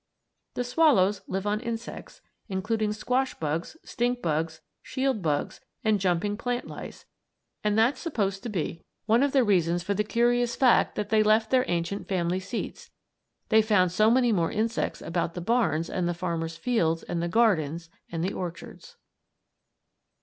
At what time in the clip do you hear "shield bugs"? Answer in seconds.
4.81-5.61